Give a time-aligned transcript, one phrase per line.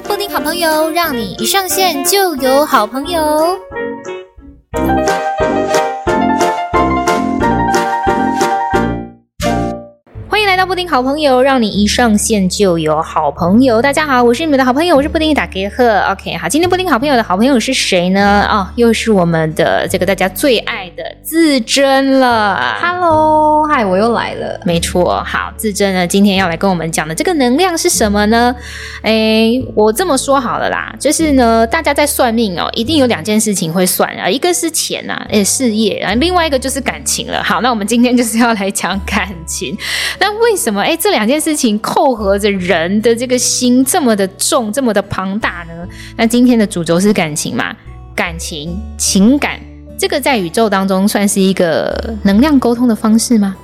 [0.00, 3.56] 布丁好朋友，让你一上线就有好朋友。
[10.76, 13.80] 丁好朋友，让你一上线就有好朋友。
[13.80, 16.00] 大家好，我是你们的好朋友，我是布丁打给贺。
[16.10, 18.46] OK，好，今天布丁好朋友的好朋友是谁呢？
[18.50, 22.76] 哦，又是我们的这个大家最爱的自珍了。
[22.78, 24.60] Hello，嗨，我又来了。
[24.66, 28.54] 没错，好，自珍呢，今天要来跟我们讲的这个能量是什么呢？
[29.00, 37.42] 哎，我这么说好了啦，就是呢，大家在算命哦，一定有两件事情会算啊，一个是钱呐，哎，事业啊，另外一个就是感情了。
[37.42, 39.74] 好，那我们今天就是要来讲感情。
[40.20, 45.88] 那为什么哎，这两件事情扣合着人的这个心这么的重，这么的庞大呢？
[46.16, 47.74] 那今天的主轴是感情嘛？
[48.14, 49.60] 感情、情感，
[49.98, 53.54] 这个在宇宙当中算是一个能量沟通的方式吗？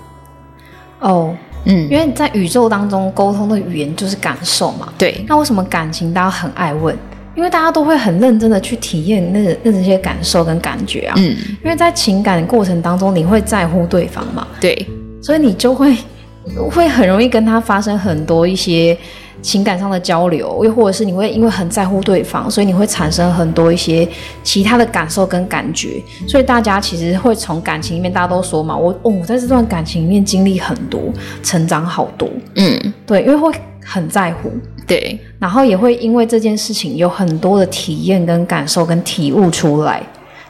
[1.00, 1.34] 哦，
[1.64, 4.92] 嗯，因为在宇宙当中沟通的语言就是感受嘛。
[4.98, 5.24] 对。
[5.26, 6.94] 那为什么感情大家很爱问？
[7.34, 11.14] 因为大家都会很认真的去体验那那这些感受跟感觉啊。
[11.16, 11.36] 嗯。
[11.64, 14.46] 因为在情感的过程当中，你会在乎对方嘛？
[14.60, 14.86] 对。
[15.22, 15.96] 所以你就会。
[16.70, 18.96] 会很容易跟他发生很多一些
[19.40, 24.06] 情感上的交流，又或者是你会因为很在乎对方，所以你会产生很多一些
[24.42, 26.00] 其他的感受跟感觉。
[26.28, 31.00] 所以大家其实会从感情里面，大家都说嘛，我哦，我在这段感情里面经历很多，
[31.42, 32.28] 成长好多。
[32.56, 33.52] 嗯，对，因为会
[33.84, 34.52] 很在乎，
[34.86, 40.02] 对，然后也会因为这件事情有很多的体验跟感受跟体悟出来。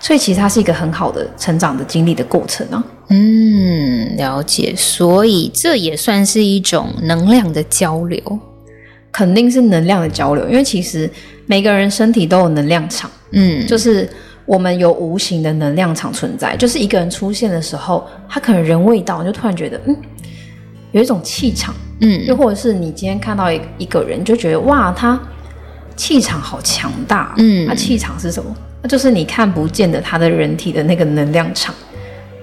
[0.03, 2.84] 所以其实它是一个很好的成长的经历的过程啊。
[3.08, 4.75] 嗯，了解。
[4.77, 8.20] 所以这也算是一种能量的交流，
[9.12, 10.45] 肯定是能量的交流。
[10.48, 11.08] 因为其实
[11.47, 14.11] 每个人身体都有能量场，嗯，就是
[14.45, 16.56] 我们有无形的能量场存在。
[16.56, 19.97] 就是一个人出现的时候，他可能人未到，你就突然觉得，嗯，
[20.91, 25.20] 有一种气场，嗯，又或者是你今天看到一一个人，就觉得哇，他
[25.95, 28.53] 气场好强大，嗯，他气场是什么？
[28.83, 31.72] 那就是你看不见的他的人体的那个能量场，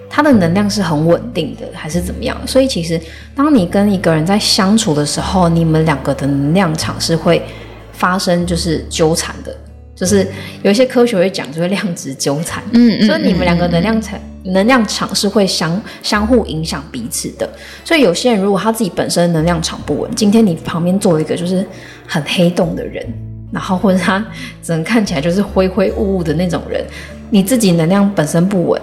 [0.10, 2.36] 他的能量是很稳定的，还是怎么样？
[2.48, 3.00] 所以其实
[3.36, 7.44] 当你跟一个人在相处的时候，你们两个的能量场是会
[7.92, 9.54] 发生就是纠缠的，
[9.94, 10.26] 就是
[10.64, 12.64] 有一些科学会讲，就是量子纠缠。
[12.72, 17.48] 嗯，所以你们两个能量场能量场是会相相互影响彼此的。
[17.84, 21.66] 所以有些人如果他自己本身能量场不稳，今天你旁边坐一个就是
[22.08, 23.06] 很黑洞的人。
[23.52, 24.24] 然后或者他
[24.62, 26.84] 只能看起来就是灰灰雾雾的那种人，
[27.30, 28.82] 你自己能量本身不稳，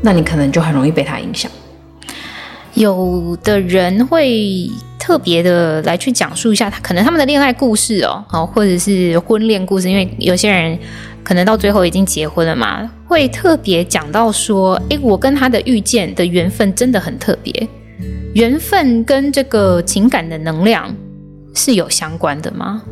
[0.00, 1.50] 那你可能就很容易被他影响。
[2.74, 10.78] 有的人会特别的来去讲述一下他可能他们的恋爱故事哦，好，或者是婚恋故事，因为有些人
[11.24, 17.66] 可能到最后已经结婚了嘛，会特别讲到说，诶，我跟他的遇见的缘分真的很特别，
[18.34, 20.94] 缘分跟这个情感的能量
[21.54, 22.82] 是有相关的吗？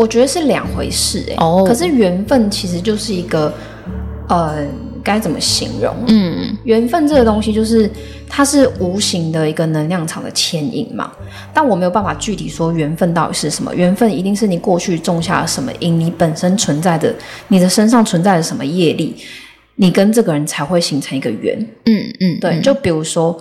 [0.00, 1.68] 我觉得是两回事哎、欸，oh.
[1.68, 3.52] 可是缘分其实就是一个，
[4.30, 4.66] 呃，
[5.04, 5.94] 该怎么形容？
[6.06, 7.90] 嗯，缘分这个东西就是
[8.26, 11.12] 它是无形的一个能量场的牵引嘛，
[11.52, 13.74] 但我没有办法具体说缘分到底是什么。
[13.74, 17.14] 缘分一定是你过去种下了什么因，你本身存在的，
[17.48, 19.14] 你的身上存在的什么业力，
[19.74, 21.58] 你跟这个人才会形成一个缘。
[21.84, 23.38] 嗯嗯，对，就比如说。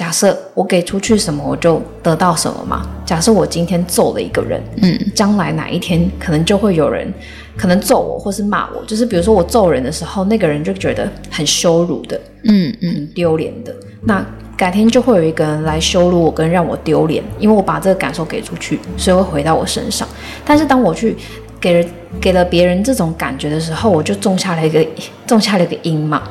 [0.00, 2.88] 假设我给出去什么，我就得到什么嘛。
[3.04, 7.12] 假设我今天揍了一个人，嗯，将来哪一天可能就会有人
[7.54, 8.82] 可能揍我，或是骂我。
[8.86, 13.76] 就是比如说我揍人的时候，那个人就觉得很羞辱的，嗯嗯，丢脸的。
[14.02, 14.24] 那
[14.56, 20.08] 改天就会有一个人来羞辱我，跟让我丢脸，因为我把这个感受给出去，所以会回到我身上。
[20.46, 21.14] 但是当我去
[21.60, 24.82] 给了给了别人这种感觉的时候，我就种下了一个
[25.26, 26.22] 种下了一个因嘛。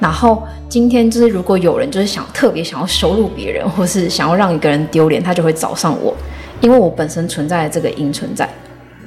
[0.00, 6.14] 然后今天就是，如果有人就是想特别想要羞辱别人，或是想要让一个人丢脸，他就会找上我，
[6.60, 8.48] 因为我本身存在的这个因存在。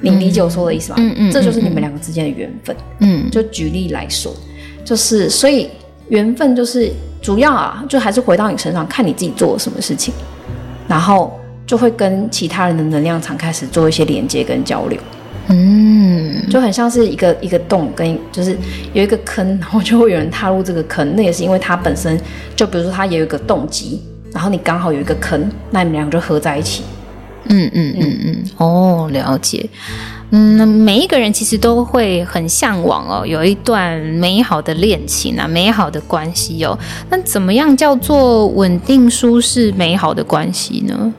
[0.00, 0.96] 你理解我说的意思吗？
[0.98, 2.76] 嗯嗯，嗯，这就是你们两个之间的缘分。
[3.00, 4.32] 嗯，就举例来说，
[4.84, 5.68] 就是所以
[6.08, 10.14] 缘分就是主要啊，就还是回到你身上，看你自己做了什么事情，
[10.86, 14.98] 然后就会跟其他人的能量场开始做一些连接跟交流。
[15.48, 18.56] 嗯，就很像是一个一个洞，跟就是
[18.92, 21.16] 有一个坑，然后就会有人踏入这个坑。
[21.16, 22.20] 那也是因为它本身
[22.54, 24.02] 就，比如说他也有一个动机，
[24.32, 26.82] 然后你刚好有一个坑，那你们两个就合在一起。
[27.50, 29.66] 嗯嗯嗯嗯，哦，了解。
[30.30, 36.78] 嗯，每一个人其实都会很向往哦，有一段美好的恋情啊，美好的关系哦。
[37.08, 41.14] 那怎么样叫做稳定、舒适、美好的关系呢？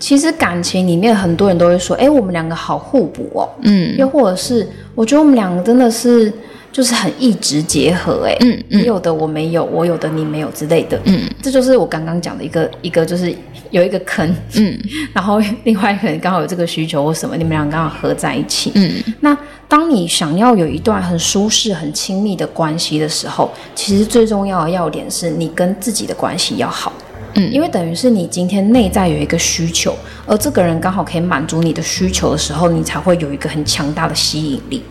[0.00, 6.32] 其实感情里面很多人都会说，哎，我们两个好互补哦，嗯，又或者是我觉得我们两个真的是
[6.72, 13.32] 就是很一直结合，哎，嗯嗯，你有的我没有，我有的你没有之类的，嗯，这就是我刚刚讲的一个一个就是
[13.70, 14.76] 有一个坑，嗯，
[15.12, 19.36] 然后另外可能刚好有这个需求或什么，你们俩刚好合在一起，嗯，那
[19.68, 26.90] 当你想要有一段很舒适、很亲密的关系的时候，其实最重要的要点是你跟自己的关系要好。
[27.34, 29.94] 嗯，因为等于是你今天内在有一个需求，
[30.26, 34.82] 而这个人刚好可以满足你的需求的时候，你才会有一个很强大的吸引力，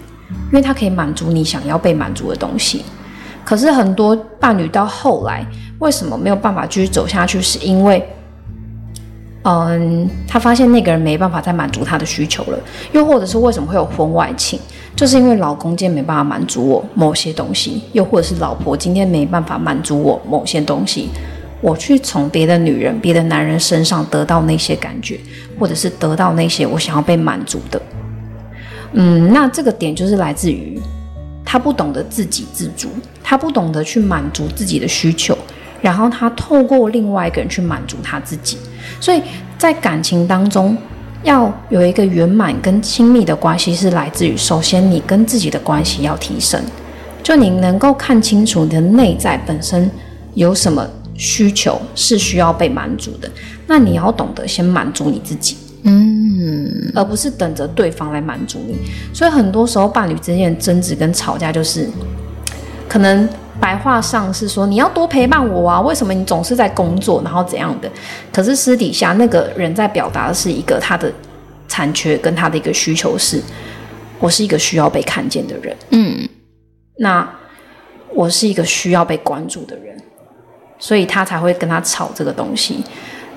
[0.47, 2.83] 因为他可以满足你想要被满足的东西。
[3.43, 5.45] 可是很多伴侣到后来
[5.79, 7.41] 为什么没有办法继续走下去？
[7.41, 8.07] 是因为，
[9.43, 12.59] 嗯，他发现那个人没办法再满足他的需求了，
[12.91, 14.59] 又或者是为什么会有婚外情？
[14.95, 21.09] 就是因为老公今天没办法满足我某些东西，又或者是老婆今天没办法满足我某些东西。
[21.61, 25.19] 我去从别的女人、别的男人身上得到那些感觉，
[25.59, 27.81] 或者是得到那些我想要被满足的。
[28.93, 30.79] 嗯，那这个点就是来自于
[31.43, 32.87] 他不懂得自给自足，
[33.21, 35.37] 他不懂得去满足自己的需求，
[35.81, 38.57] 然后他透过另外一个人去满足他自己。
[39.01, 39.21] 所以
[39.57, 40.77] 在感情当中，
[41.23, 46.61] 要有一个圆满跟亲密的关系，是来自于首先你跟自己的关系要提升，
[47.21, 49.91] 就你能够看清楚你的内在本身
[50.33, 50.87] 有什么。
[51.19, 53.29] 需求是需要被满足的，
[53.67, 58.77] 那你要懂得先满足你自己，嗯，而不是等着对方来满足你。
[59.13, 61.89] 所以很多时候伴侣之间的争执跟吵架，就是
[62.87, 63.27] 可能
[63.59, 67.91] 白话上是说你要多陪伴我啊，为什么你总是在工作，然后怎样的？
[68.31, 71.11] 可是私底下那个人在表达的是一个他的
[71.67, 73.41] 残缺跟他的一个需求是，
[74.19, 76.29] 我是一个需要被看见的人，嗯，
[76.99, 77.29] 那
[78.15, 79.98] 我是一个需要被关注的人。
[80.79, 82.83] 所以他才会跟他吵这个东西。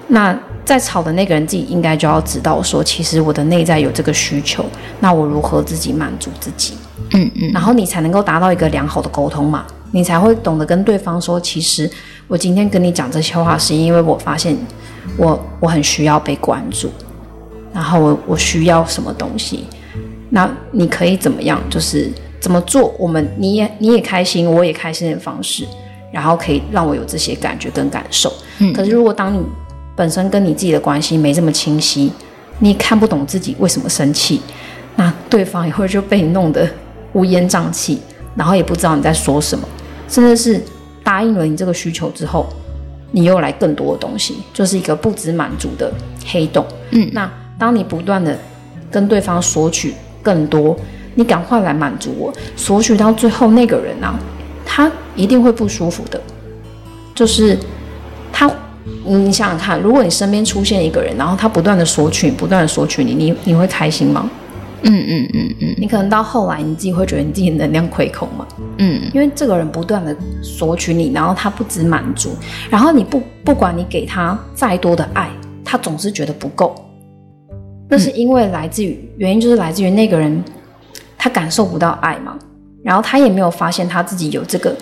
[0.09, 4.65] 那在吵的那个人自己应该就要知道说，其实我的内在有这个需求，
[5.01, 6.75] 那我如何自己满足自己？
[7.13, 7.51] 嗯嗯。
[7.53, 11.91] 然后你才能够达到一个良好的沟通嘛，你才会懂得跟对方说，其实
[12.29, 14.57] 我今天跟你讲这些话，是因为我发现
[15.17, 16.91] 我我很需要被关注，
[17.73, 19.67] 然后我我需要什么东西，
[20.31, 21.61] 那你可以怎么样？
[21.71, 25.67] 就是怎么做，我们你也你也开心，我也开心的方式。
[26.13, 28.33] 然后可以让我有这些感觉跟感受。
[28.59, 29.43] 嗯，可是如果当你
[29.97, 32.13] 本身跟你自己的关系没这么清晰，
[32.59, 34.41] 你也看不懂自己为什么生气，
[34.97, 36.69] 那对方也会就被你弄得
[37.15, 38.01] 乌烟瘴气，
[38.37, 39.67] 然后也不知道你在说什么，
[40.09, 40.63] 甚至是
[41.03, 42.47] 答应了你这个需求之后，
[43.11, 45.93] 你又来更多的东西，就是一个不知满足的
[46.27, 46.65] 黑洞。
[46.91, 48.39] 嗯，那当你不断的
[48.91, 50.77] 跟对方索取更多，
[51.15, 54.19] 你赶快来满足我，索取到最后那个人啊。
[54.75, 56.19] 他一定会不舒服的，
[57.15, 57.59] 就是
[58.33, 58.51] 他，
[59.05, 64.31] 你想想看，如果你身边出现一个人，然后他不断的索取，不断的索取你，你你会开心吗？
[64.85, 68.47] 嗯嗯嗯嗯，你可能到后来你自己会觉得你自己能量亏空嘛？
[68.79, 72.35] 嗯，因为这个人不断的索取你，然后他不知满足，
[72.71, 75.29] 然后你不不管你给他再多的爱，
[75.63, 76.75] 他总是觉得不够。
[77.91, 80.43] 那是因为来自于原因，就是来自于那个人
[81.19, 82.39] 他感受不到爱嘛。
[82.83, 84.77] 然后他也没有发现他自己有这个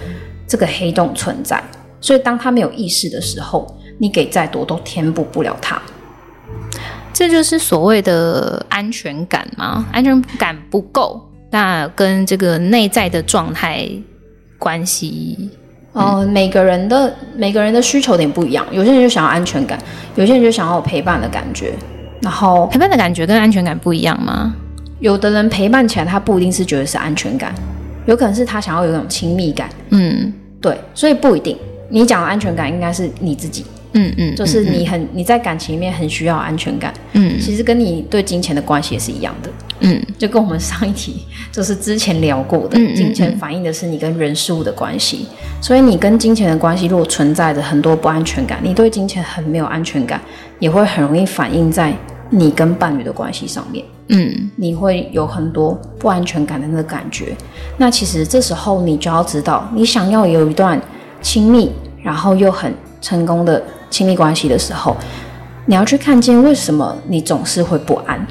[0.47, 1.63] 这个黑洞存在，
[2.01, 3.67] 所以当他没有意识的时候，
[3.99, 5.81] 你给再多都填补不了他。
[7.13, 9.85] 这就是所谓的安全感吗？
[9.93, 11.21] 安全感不够，
[11.51, 13.87] 那跟这个内在的状态
[14.59, 15.51] 关系？
[15.93, 19.79] 哦、嗯，每个人的每个人的需求点不一样，有些人就想要安全感，
[20.15, 21.75] 有些人就想要有陪伴的感觉。
[22.23, 24.55] 然后陪伴的感觉跟安全感不一样吗？
[25.01, 27.55] 有的人陪伴起来，他不一定是觉得是安全感。
[28.11, 31.57] 有可能是他想要有一种亲密感，嗯，对，所以不一定。
[31.89, 39.51] 你讲的安全感应该是你自己，嗯嗯，嗯就是你很你在感情里面很需要安全感，嗯，其实跟你对金钱的关系也是一样的，
[39.81, 45.27] 嗯，就跟我们上一题就是之前聊过的，嗯，金钱反映的是你跟人事物的关系，
[45.61, 50.21] 所以你跟金钱的关系如果存在着很多不安全感，你对金钱很没有安全感，
[50.59, 51.93] 也会很容易反映在
[52.29, 53.85] 你跟伴侣的关系上面。
[54.13, 57.37] 嗯，你会有很多不安全感的那个感觉。
[57.77, 60.81] 那其实这时候你就要知道，你想要有一段
[61.23, 61.71] 亲密，
[62.03, 64.97] 然后又很成功的亲密关系的时候，
[65.65, 68.27] 你要去看见为什么你总是会不安。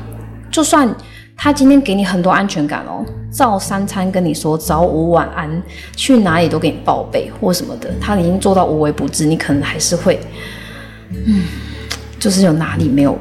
[0.52, 0.94] 就算
[1.38, 5.50] 他今天给你很多安全感哦，照三餐跟你说早午晚安，
[5.96, 10.20] 去哪里都给你报备或什么的，他已经做到无微不至，你可能还是会，
[11.26, 11.44] 嗯，
[12.20, 13.18] 就是有哪里没有。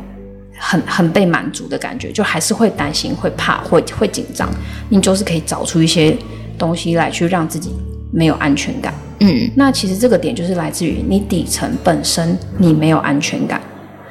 [0.58, 4.48] 很很被满足的感觉，就还是会担心、会怕、会会紧张。
[4.88, 6.16] 你就是可以找出一些
[6.58, 7.72] 东西来，去让自己
[8.12, 8.92] 没有安全感。
[9.20, 13.60] 嗯，那其实这个点就是来自于你底层本身你没有安全感，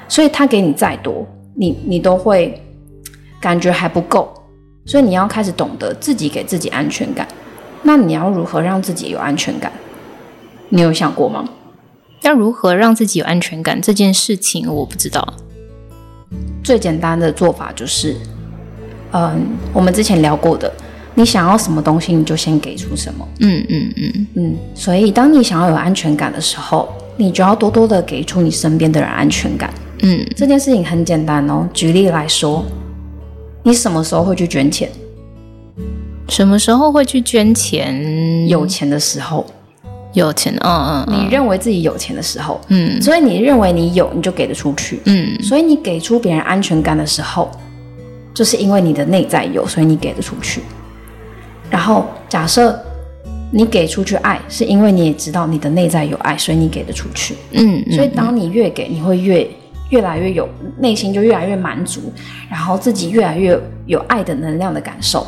[0.08, 1.25] 所以他给你再多，
[1.56, 2.62] 你你都会
[3.39, 4.34] 感觉还不够，
[4.86, 7.27] 所以你要开始懂得自己给自己安全感。
[7.84, 9.72] 那你要如何让自己有安全感？
[10.70, 11.48] 你有想过吗？
[12.24, 15.36] 要如何让自己有安全感这件事情，我不知道。
[16.63, 18.15] 最简单的做法就是，
[19.12, 20.72] 嗯，我们之前聊过的，
[21.15, 23.27] 你想要什么东西，你就先给出什么。
[23.39, 24.55] 嗯嗯嗯嗯。
[24.75, 29.74] 所以，当你想要有安全感的时候，你就要多多的给出你身边的人安全感。
[30.03, 31.67] 嗯，这件事情很简单哦。
[31.74, 32.63] 举例来说，
[33.63, 34.89] 你什么时候会去捐钱？
[36.29, 38.48] 什么时候会去捐钱？
[38.48, 39.46] 有钱的时候。
[40.14, 47.52] 有钱，嗯嗯，嗯，你认为自己有钱的时候，嗯，所以你认为你有，你就给得出去，嗯，所以你给出别人安全感的时候，
[48.34, 50.62] 就是因为你的内在有，所以你给得出去。
[51.70, 52.80] 然后假设
[53.52, 59.48] 你给出去爱，是因为你也知道你的内在有爱，所以你给得出去，嗯，所以当你越给，你会越
[59.90, 60.48] 越来越有
[60.80, 62.12] 内心就越来越满足，
[62.50, 65.28] 然后自己越来越有爱的能量的感受。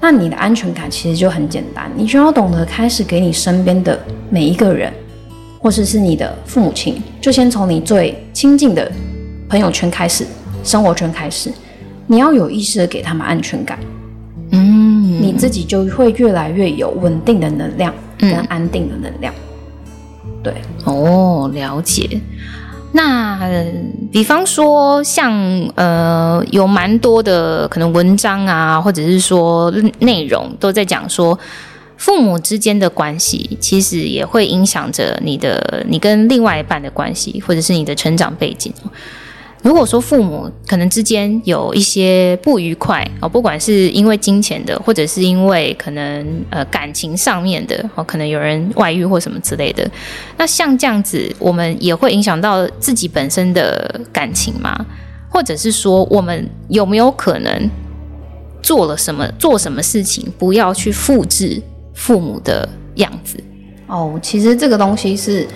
[0.00, 3.98] 那你的安全感其实就很简单，你就要懂得开始给你身边的
[4.30, 4.92] 每一个人，
[5.58, 8.90] 或者是，是你的父母亲，就先从你最亲近的
[9.48, 10.24] 朋友圈开始，
[10.62, 11.52] 生活圈开始，
[12.06, 13.78] 你要有意识的给他们安全感，
[14.52, 19.34] 嗯，你自己就会越来越有稳定的能量跟安定的能量，
[20.24, 22.20] 嗯、对，哦，了解。
[22.92, 23.38] 那
[24.10, 25.32] 比方说像，
[25.74, 31.38] 呃，有蛮多的可能文章啊，或者是说内容都在讲说，
[31.96, 38.72] 父母之间的关系其实也会影响着你的你跟另外一半的关系，或者是你的成长背景。
[39.62, 49.90] 如果说父母可能之间有一些不愉快哦，不管是因为金钱的，或者是因为可能呃感情上面的哦，可能有人外遇或什么之类的，
[50.36, 54.86] 那像这样子，我们也会影响到自己本身的感情吗？
[55.28, 57.70] 或者是说，我们有没有可能
[58.62, 61.60] 做了什么做什么事情，不要去复制
[61.94, 63.36] 父母的样子？
[63.88, 65.46] 哦，其实这个东西是。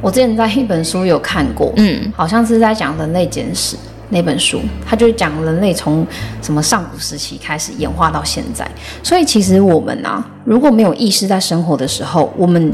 [0.00, 3.76] 我之前在一本书有看过，嗯，好像是在讲人类简史
[4.08, 6.06] 那本书，他就讲人类从
[6.40, 8.68] 什么上古时期开始演化到现在。
[9.02, 12.72] 所以其实我们啊，如果没有意识在生活的时候，我们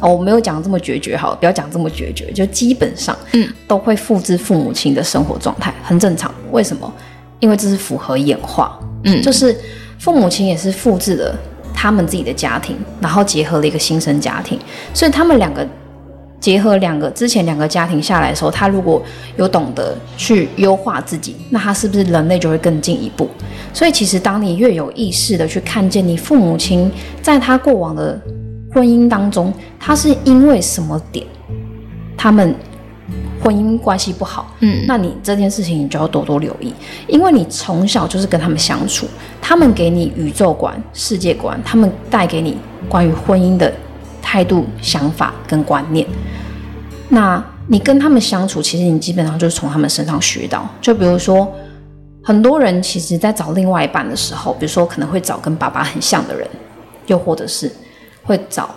[0.00, 6.32] 哦，我没有讲这么决绝，好，不要讲这么决绝，就基本上，嗯，都会复制父母亲的生活状态，很正常。
[6.52, 6.90] 为什么？
[7.40, 9.54] 因为这是符合演化，嗯，就是
[9.98, 11.36] 父母亲也是复制了
[11.74, 14.58] 他们自己的家庭，然后结合了一个新生家庭，
[14.94, 15.66] 所以他们两个。
[16.40, 19.02] 结合两个之前两个家庭下来的时候，他如果
[19.36, 23.28] 有懂得去优化自己，那他是不是人类就会更进一步？
[23.72, 26.90] 所以其实当你越有意识的去看见你父母亲
[27.20, 28.20] 在他过往的
[28.72, 31.26] 婚姻当中，他是因为什么点，
[32.16, 32.54] 他们
[33.42, 36.72] 婚姻关系不好，嗯，那你这件事情你就要多多留意，
[37.08, 39.06] 因为你从小就是跟他们相处，
[39.42, 42.56] 他们给你宇宙观、世界观，他们带给你
[42.88, 43.72] 关于婚姻的。
[44.22, 46.06] 态度、想法跟观念，
[47.08, 50.68] 那你跟他们相处，其实你基本上就是从他们身上学到。
[50.80, 51.50] 就比如说，
[52.22, 56.48] 很多人其实在找另外一半的时候，比如说可能会找跟爸爸很像的人，
[57.06, 57.70] 又或者是
[58.22, 58.70] 会找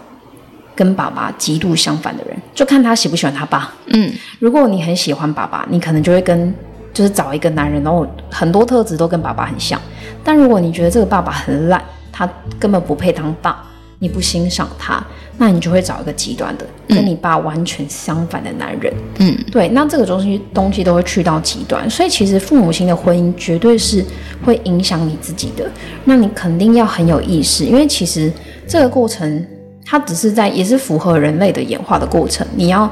[0.76, 3.74] 跟爸爸极度相反的人，就看他喜不喜欢他爸。
[3.88, 6.54] 嗯，如果你很喜欢爸爸，你可能就会跟
[6.94, 9.80] 就是找一个男人，然后很多特质都跟爸爸很像。
[10.24, 11.82] 但如果你觉得这个爸爸很烂，
[12.12, 12.30] 他
[12.60, 13.66] 根本不配当爸。
[14.04, 15.06] 你不欣赏他，
[15.38, 18.92] 那你就会找一个极端的，跟你爸完全相反的男人。
[19.20, 24.04] 嗯，对，那这个东西东西都会去到极端，所以其实父母亲的婚姻绝对是
[24.44, 25.70] 会影响你自己的。
[26.04, 28.34] 那你肯定要很有意识，因为其实
[28.68, 29.46] 这个过程
[29.86, 32.46] 它只是在，也是符合人类的演化的过程。
[32.56, 32.92] 你要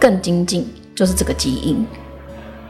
[0.00, 1.86] 更精进，就是这个基因。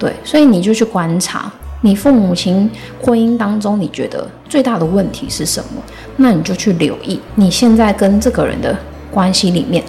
[0.00, 1.52] 对，所以你就去观察。
[1.84, 2.70] 你父母亲
[3.00, 5.82] 婚姻当中，你觉得最大的问题是什么？
[6.16, 8.76] 那你就去留意，你现在跟这个人的
[9.10, 9.82] 关系里面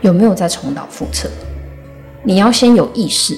[0.00, 1.28] 有没有在重蹈覆辙？
[2.22, 3.36] 你要先有意识，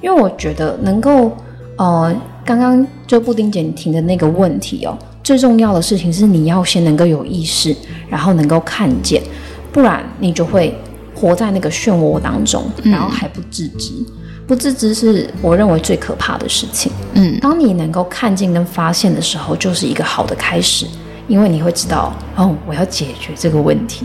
[0.00, 1.30] 因为我觉得能够，
[1.76, 2.14] 呃，
[2.44, 7.74] 刚刚就布丁姐你提的那个问题哦，最重要的事情是你要先能够有意识，
[8.08, 9.22] 然后能够看见，
[9.70, 10.76] 不然你就会
[11.14, 13.92] 活在那个漩涡当中，然后还不自知。
[13.98, 14.06] 嗯
[14.52, 16.92] 不自知是我认为最可怕的事情。
[17.14, 20.86] 嗯，当你能够看见跟发现的时候，就是一个好的开始，
[21.26, 24.04] 因为你会知道，哦，我要解决这个问题，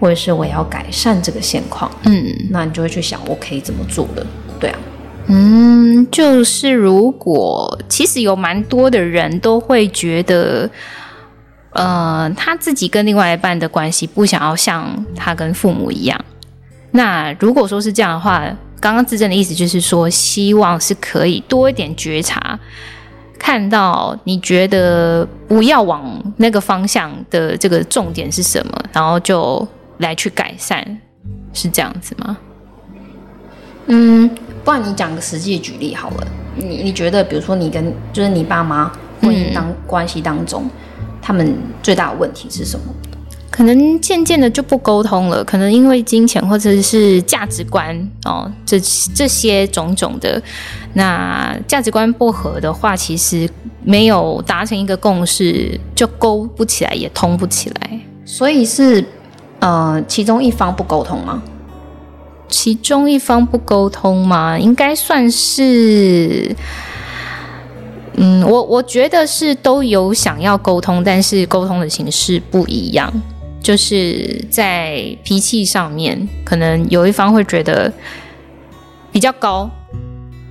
[0.00, 1.88] 或者是我要改善这个现况。
[2.02, 4.26] 嗯，那你就会去想，我可以怎么做的？
[4.58, 4.78] 对啊，
[5.28, 10.68] 嗯，就是如果其实有蛮多的人都会觉得，
[11.74, 16.20] 呃，他自己跟另外一半的关系不想要像他跟父母一样。
[16.90, 18.42] 那如果说是这样的话，
[18.86, 22.56] 刚刚自证的意思就是说，希望是可以多一点觉察，
[23.36, 29.66] 看到你觉得不要往那个方向的这个重点是什么，然后就
[29.98, 30.86] 来去改善，
[31.52, 32.38] 是这样子吗？
[33.86, 34.30] 嗯，
[34.64, 36.28] 不然你讲个实际举例好了。
[36.54, 40.70] 你你觉得，比如说你跟就是你爸妈婚姻当、嗯、关系当中，
[41.20, 42.84] 他们最大的问题是什么？
[43.56, 47.96] 可能渐渐的就不沟通了，可能因为金钱或者是价值观
[48.26, 48.78] 哦，这
[49.14, 50.42] 这些种种的，
[50.92, 53.48] 那价值观不合的话，其实
[53.82, 57.98] 没有达成一个共识，就沟不起来，也通不起来。
[58.26, 59.02] 所以是
[59.60, 61.42] 呃，其中一方不沟通吗？
[62.48, 64.58] 其中一方不沟通吗？
[64.58, 66.54] 应该算是，
[68.16, 73.10] 嗯，我我觉得是都有想要沟通，但是沟通的形式不一样。
[73.66, 77.92] 就是在脾气上面，可能有一方会觉得
[79.10, 79.68] 比较高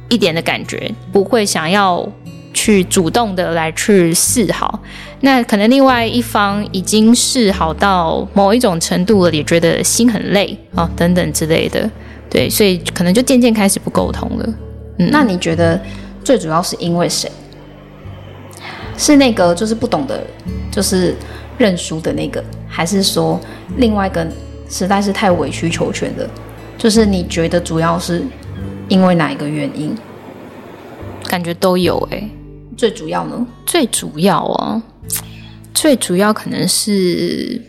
[0.09, 2.05] 一点的感觉，不会想要
[2.53, 4.81] 去主动的来去示好。
[5.21, 11.89] 那可能另外一方已经示好到某一种程度了，也觉得心很累啊，等等之类的。
[12.29, 14.45] 对，所以可能就渐渐开始不沟通了。
[14.99, 15.79] 嗯，那你觉得
[16.21, 17.31] 最主要是因为谁？
[18.97, 20.21] 是那个就是不懂的，
[20.69, 21.15] 就是。
[21.57, 23.39] 认输的那个，还是说
[23.77, 24.27] 另外一个
[24.69, 26.29] 实在是太委曲求全的？
[26.77, 28.21] 就是你觉得主要是
[28.89, 29.95] 因为哪一个原因？
[31.27, 32.29] 感觉都有诶、欸。
[32.77, 33.47] 最主要呢？
[33.65, 34.81] 最主要哦，
[35.73, 37.61] 最主要可能是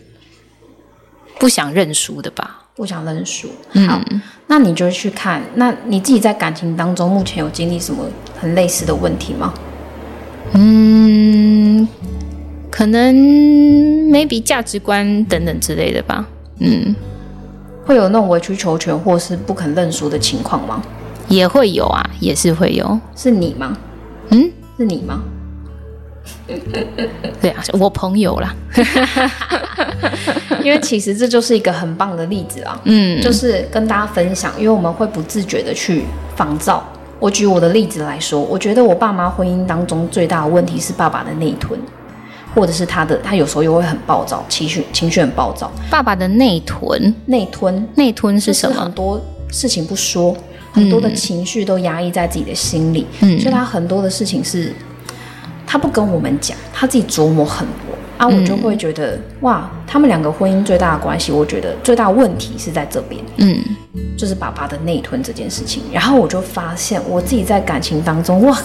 [1.39, 2.65] 不想认输的吧？
[2.75, 3.49] 不想认输。
[3.87, 8.05] 好，嗯、那你就去看，那你自己在感情当中目前有经历什么
[8.39, 9.55] 很类似的问题吗？
[10.53, 11.66] 嗯。
[12.77, 13.15] 可能
[14.11, 16.27] maybe 价值观等等之类的吧，
[16.59, 16.95] 嗯，
[17.87, 20.83] 会有那种委曲求全或是不肯认输的情况吗？
[21.27, 23.01] 也会有啊，也是会有。
[23.17, 23.75] 是你吗？
[24.29, 25.23] 嗯，是你吗？
[27.41, 28.55] 对啊，我朋友啦。
[30.63, 36.05] 因为其实这就是一个很棒的例子啊，嗯，就是跟大家分享，因为我们会不自觉的去
[36.37, 36.87] 仿造。
[37.19, 41.81] 我举我的例子来说，我觉得我爸妈婚姻当中最大的问题是爸爸的内吞。
[42.57, 45.71] 或者是他的，他有时候又会很暴躁，情绪情绪很暴躁。
[45.91, 48.81] 爸爸的内吞，内吞，内吞是什么？
[48.81, 50.35] 很多事情不说，
[50.73, 54.73] 很多的情绪都压抑在自己的心里，嗯，所以他很多的事情是，
[55.67, 58.27] 他不跟我们讲，他自己琢磨很多啊。
[58.27, 63.63] 我就会觉得，嗯，哇，他们两个婚姻最大的关系，我觉得最大问题是在这边，嗯，
[64.17, 65.83] 就是爸爸的内吞这件事情。
[65.93, 68.59] 然后我就发现我自己在感情当中，哇。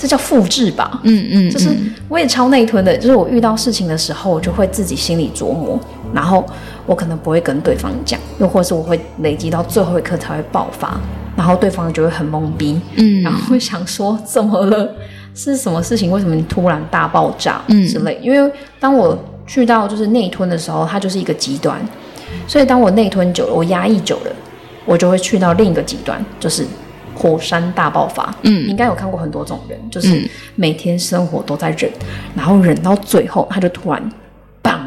[0.00, 1.68] 这叫复制吧，嗯嗯，就是
[2.08, 5.78] 我也超内吞的，就是我遇到事情的时候，我就会自己心里琢磨，
[6.14, 6.42] 然后
[6.86, 10.98] 我可能不会跟对方讲，又或是我会累积到最后一刻才会爆发，
[11.36, 14.90] 然后对方就会很懵逼，嗯，然后会想说怎么了？
[15.34, 16.10] 是什么事情？
[16.10, 17.60] 为什么你突然大爆炸？
[17.66, 18.18] 嗯，之类。
[18.22, 21.78] 因为当我去到就是内吞的时候，它就是一个极端，
[22.46, 24.32] 所以当我内吞久了，我压抑久了，
[24.86, 26.64] 我就会去到另一个极端，就是。
[27.20, 34.02] 火山大爆发，嗯，你应该有看过很多种人，就是每天生活都在忍，嗯、然后忍到最后，他就突然，
[34.62, 34.78] 砰，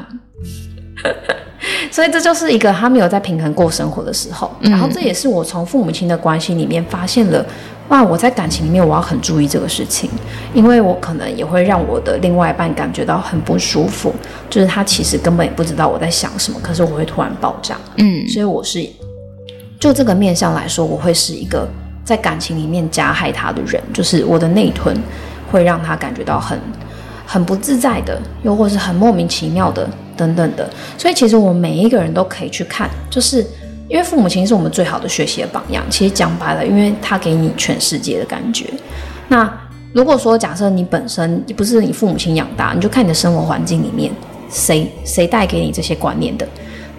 [1.92, 7.46] 所以这就是一个他没有在平衡过生活的时候，嗯、然后这也是我从父母亲的关系里面发现了，
[7.90, 10.10] 哇，我在感情里面我要很注意这个事情，
[10.56, 14.12] 因为我可能也会让我的另外一半感觉到很不舒服，
[14.50, 18.84] 就是他其实根本也不知道我在想什么，可是我会突然爆炸，嗯，所以我是
[19.80, 21.70] 就这个面相来说，我会是一个。
[22.04, 24.96] 在感情里面加害他的人，就是我的内吞，
[25.52, 26.60] 会让他感觉到很
[27.26, 30.70] 很不自在的，又或是很莫名其妙的等等的。
[30.98, 33.46] 所以其实我们每一个人都可以去看，就是
[33.88, 35.84] 因为父母亲是我们最好的学习的榜样。
[35.90, 38.66] 其实讲白了，因为他给你全世界的感觉。
[39.30, 39.50] 那
[39.94, 44.12] 如果说假设你本身不是你父母亲养大，你就看你的生活环境里面
[44.50, 46.48] 谁谁带给你这些观念的，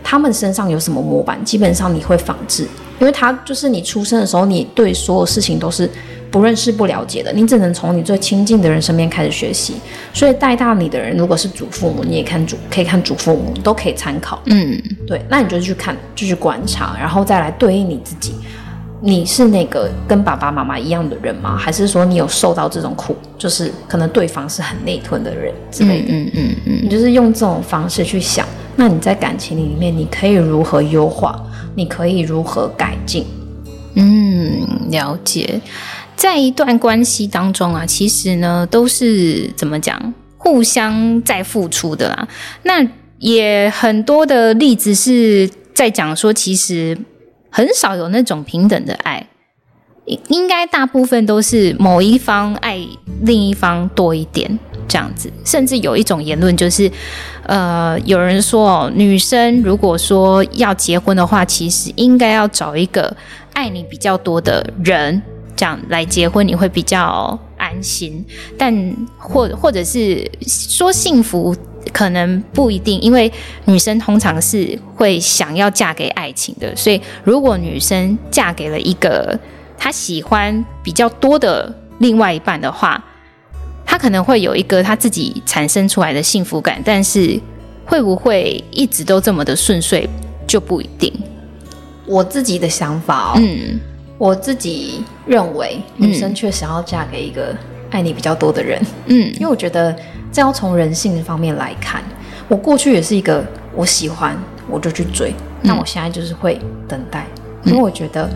[0.03, 2.67] 他们身上有什么模板，基本上你会仿制。
[2.99, 5.89] 因为他就是你出生的时候，你对所有事情都是
[6.31, 9.75] 不认识、不了解的，你只能从你最亲近的人身边开始学习。
[10.13, 14.41] 所以带大你的人，如果是祖父母，你也看祖，可以看祖父母，都可以参考。
[14.47, 18.35] 嗯，对，那你就去看，就去观察，然后再来对应你自己。
[19.01, 21.59] 你是那个跟爸爸妈妈一样的人吗？
[21.59, 26.07] 还是说你有受到这种苦，就是可能对方是很内吞的人之类的？
[26.09, 31.39] 嗯嗯嗯，嗯，你就是用这种方式去想，那你在感情里面，你可以如何优化？
[31.75, 33.25] 你可以如何改进？
[33.95, 35.61] 嗯，了解。
[36.17, 42.29] 在一段关系当中啊，其实呢都是怎么讲，互相在付出的啦。
[42.63, 42.87] 那
[43.19, 46.97] 也很多的例子是在讲说，其实
[47.51, 49.27] 很少有那种平等的爱，
[50.29, 52.79] 应该大部分都是某一方爱
[53.23, 56.91] 另一方多一点这样子，甚至有一种言论就是，
[57.45, 63.17] 呃，有人说哦，女生如果说要结婚的话，其实应该要找一个
[63.55, 65.23] 爱你比较多的人，
[65.57, 68.23] 这样来结婚你会比较安心。
[68.59, 71.57] 但或或者是说幸福，
[71.95, 73.33] 可能不一定，因为
[73.65, 79.39] 女生通常是会想要嫁给爱情的，所以如果女生嫁给了一个。
[79.77, 83.03] 他喜欢比较多的另外一半的话，
[83.85, 87.39] 他可能会有一个他自己产生出来的幸福感，但是
[87.85, 90.09] 会不会一直都这么的顺遂
[90.47, 91.13] 就不一定。
[92.07, 93.79] 我自己的想法哦，嗯，
[94.19, 97.55] 我自己认为女生确实要嫁给一个
[97.91, 99.95] 爱你比较多的人，嗯，因为我觉得
[100.33, 102.03] 这要从人性的方面来看。
[102.49, 104.37] 我过去也是一个我喜欢
[104.69, 105.33] 我就去追，
[105.63, 107.27] 那我现在就是会等待，
[107.65, 108.29] 因为我觉得。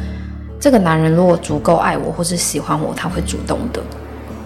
[0.61, 3.81] 这个男人如果足够爱我或是喜欢我，他会主动的。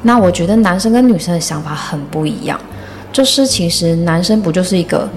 [0.03, 2.59] 那我觉得男生跟女生的想法很不一样，
[3.13, 5.09] 就是其实男生不就是一个，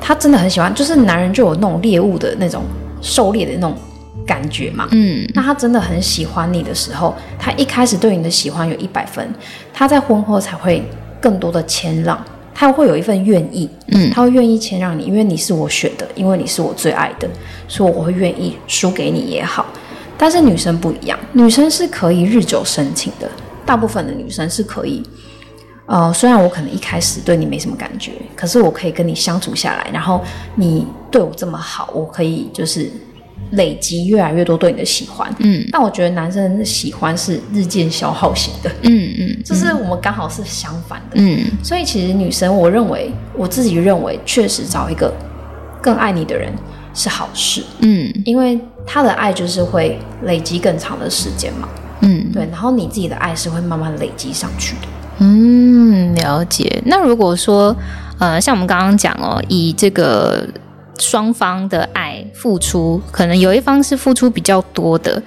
[0.00, 2.62] 他真的很喜欢，就是男人就有那种猎物的那种
[3.00, 3.74] 狩猎的那种
[4.26, 4.86] 感觉嘛。
[4.92, 9.26] 嗯，那他真的很喜欢你的时候，他一开始对你的喜欢有一百分，
[9.72, 10.84] 他在婚后才会
[11.20, 12.22] 更多的谦让，
[12.54, 17.26] 他会有一份愿意，嗯，他会愿意谦让你，因为你是我选的，因为你是我最爱的，
[17.66, 19.66] 所以我会愿意输给你也好。
[20.20, 23.26] 但是女生不一样，女生是可以日久生情的。
[23.64, 25.02] 大部分的女生是可以，
[25.86, 30.22] 呃，虽然我可能一开始对你没什么感觉，可是我可以跟你相处下来，然后
[30.56, 32.90] 你对我这么好，我可以就是
[33.52, 35.32] 累积越来越多对你的喜欢。
[35.38, 38.70] 嗯，但我觉得男生的喜欢是日渐消耗型的。
[38.82, 41.14] 嗯嗯，就是我们刚好是相反的。
[41.14, 45.14] 嗯，所以其实女生，我认为我自己认为，确实找一个
[45.80, 46.52] 更爱你的人
[46.92, 47.64] 是好事。
[47.78, 48.60] 嗯，因为。
[48.86, 51.68] 他的爱就是会累积更长的时间嘛，
[52.00, 54.88] 嗯，对，然后你自己的爱是会慢慢累积上去的，
[55.18, 56.82] 嗯，了解。
[56.86, 57.74] 那如果说，
[58.18, 60.46] 呃，像我们刚刚讲哦，以这个
[60.98, 65.22] 双方的爱付出，可能有一方是付出比较多的，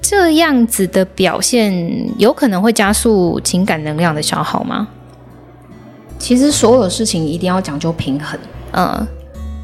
[0.00, 4.88] 这样子的表现，有可能会加速情感能量的消耗吗？
[6.18, 8.38] 其实所有事情一定要讲究平衡，
[8.72, 9.06] 嗯，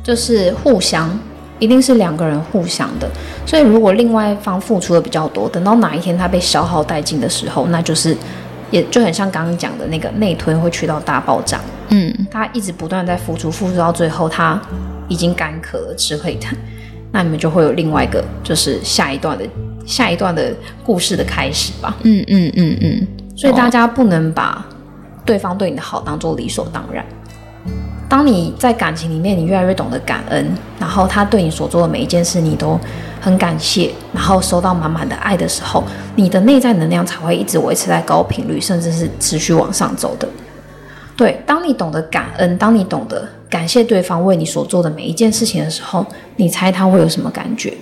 [0.02, 1.16] 就是互相。
[1.58, 3.08] 一定是两个人互相的，
[3.46, 8.16] 所以如果另外一方付出的比较多，等到哪一天他被消耗殆尽的时候，那就是
[8.70, 11.60] 也就很像刚刚讲的那个内推会去到大爆炸。
[11.88, 14.60] 嗯，他一直不断在付出，付出到最后他
[15.08, 16.56] 已经干渴了，吃会疼，
[17.12, 19.44] 那你们就会有另外一个就是下一段的
[19.86, 20.52] 下一段的
[20.84, 21.96] 故事的开始吧。
[22.02, 24.66] 嗯嗯嗯嗯，所以大家不能把
[25.24, 27.02] 对方对你的好当做理所当然。
[28.08, 30.46] 当你在感情里面，你越来越懂得感恩，
[30.78, 32.78] 然后他对你所做的每一件事，你都
[33.20, 35.82] 很感谢，然后收到满满的爱的时候，
[36.14, 40.28] 你的内在能量才会一直维持在高频率，甚至是持续往上走的。
[41.16, 47.74] 对，当你懂得感恩，当你懂得感谢对方为你所做的每一件事情的时候，你猜他会有什么感觉？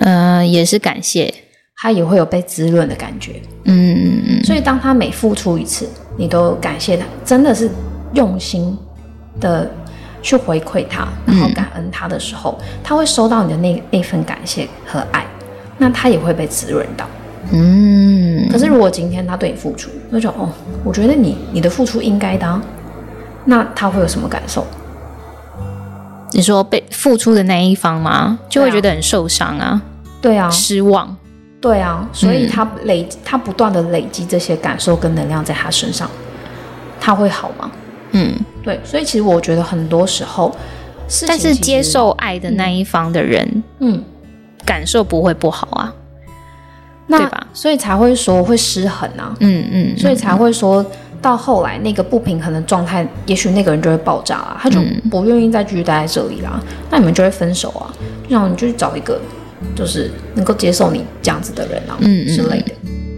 [0.00, 1.32] 嗯、呃，也是感谢，
[1.76, 3.40] 他也会有被滋润的感觉。
[3.64, 4.44] 嗯嗯嗯。
[4.44, 7.70] 所以当他每付出一次，你都感谢他，真的是。
[8.14, 8.76] 用心
[9.40, 9.70] 的
[10.22, 15.26] 去回馈他，然后感恩他的时候，嗯、他会收到你的那那份感谢和爱，
[15.76, 17.06] 那他也会被滋润到。
[17.52, 18.48] 嗯。
[18.50, 20.48] 可是如果今天他对你付出，那就哦，
[20.82, 22.60] 我觉得你你的付出应该的，
[23.44, 24.64] 那他会有什么感受？
[26.30, 28.38] 你说被付出的那一方吗？
[28.48, 29.80] 就会觉得很受伤啊。
[30.20, 30.50] 对啊。
[30.50, 31.14] 失望。
[31.60, 32.08] 对啊。
[32.12, 36.08] 所以他累，嗯、他不断的累积这些感受跟能量在他身上，
[37.00, 37.70] 他会好吗？
[38.14, 40.54] 嗯，对，所以其实我觉得很多时候，
[41.28, 44.02] 但是接受爱的那一方的人，嗯，
[44.64, 45.92] 感受不会不好啊，
[47.06, 47.46] 那对吧？
[47.52, 50.84] 所以才会说会失衡啊，嗯嗯，所以才会说
[51.20, 57.92] 到后来那个不平衡的状态，也许那个人就会爆炸啊，他就不愿意再继续待在这里啦，那你们就会分手啊，
[58.28, 59.20] 然后你就去找一个
[59.74, 62.26] 就是能够接受你这样子的人啊，嗯。
[62.26, 62.72] 之类的，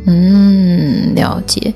[0.07, 1.75] 嗯，了解。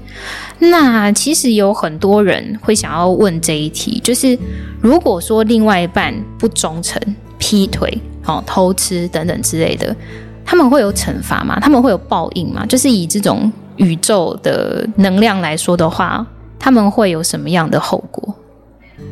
[0.60, 4.38] 那其实有很多人会想要问这一题，就是
[4.80, 7.00] 如果说另外一半不忠诚、
[7.38, 9.96] 劈腿、哦偷吃等等之类的，
[10.44, 11.58] 他们会有惩罚吗？
[11.60, 12.64] 他们会有报应吗？
[12.66, 16.26] 就是以这种宇宙的能量来说的话，
[16.58, 18.34] 他们会有什么样的后果？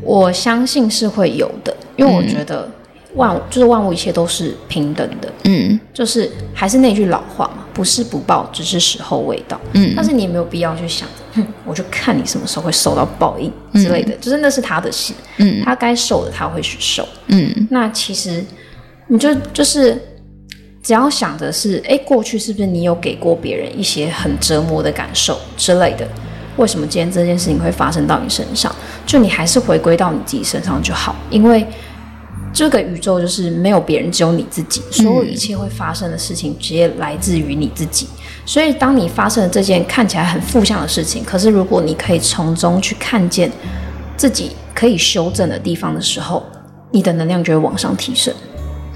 [0.02, 2.68] 我相信是会有的，因为我觉得
[3.14, 11.08] 万就是万物一切都是平等的，嗯，就是还是那句老话嘛，不是不报，只是时候未到，嗯，但是你也没有必要去想。
[11.64, 18.44] 我就看你什么时候会受到报应之类的，嗯、就是那是他的事，嗯，他该受的他会去受，嗯，那其实
[19.06, 19.96] 你就就是
[20.82, 26.08] 只要想着是，哎，过去是不是你有给过别人一些很折磨的感受之类的？
[26.56, 28.74] 为什么今天这件事情会发生到你身上？
[29.06, 31.64] 就你还是回归到你自己身上就好，因为
[32.58, 34.82] 这个宇宙就是没有别人，只有你自己。
[34.90, 38.08] 所有一切会发生的事情，直接来自于你自己。
[38.44, 43.48] 所以，当你发生了这件看起来很负向的事情，可是如果你可以从中去看见
[44.16, 46.44] 自己可以修正的地方的时候，
[46.90, 48.34] 你的能量就会往上提升。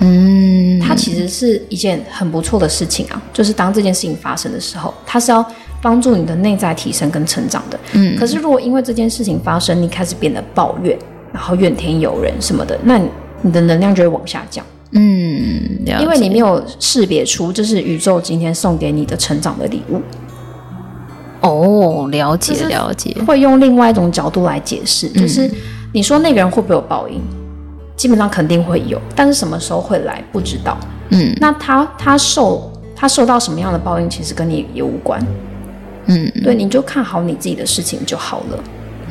[0.00, 3.22] 嗯，它其实是一件很不错的事情啊。
[3.32, 5.46] 就是当这件事情发生的时候，它是要
[5.80, 7.78] 帮助你的内在提升跟成长的。
[7.92, 10.98] 嗯，可是如果因为这件事情发生，你开始变得抱怨，
[11.32, 13.00] 然后怨天尤人什么的，那
[13.42, 14.64] 你的能量就会往下降。
[14.92, 20.00] 嗯，因为你没有识别出这是宇宙今天送给你的成长的礼物。
[21.40, 25.50] 哦，了解了解，会用另外一种角度来解释，嗯，就是
[25.92, 27.20] 你说那个人会不会有报应？
[27.96, 30.76] 基本上肯定会有，但是什么时候会来不知道。
[31.10, 35.24] 嗯，那他他受他受到什么样的报应，其实跟你也无关。
[36.06, 38.58] 嗯，对，你就看好你自己的事情就好了。